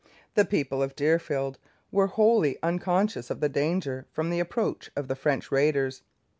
The 0.33 0.45
people 0.45 0.81
of 0.81 0.95
Deerfield 0.95 1.59
were 1.91 2.07
wholly 2.07 2.57
unconscious 2.63 3.29
of 3.29 3.39
the 3.39 3.49
danger 3.49 4.07
from 4.11 4.31
the 4.31 4.39
approach 4.39 4.89
of 4.95 5.07
the 5.07 5.15
French 5.15 5.51
raiders. 5.51 6.01